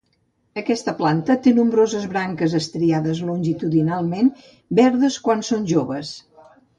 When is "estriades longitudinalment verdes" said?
2.59-5.19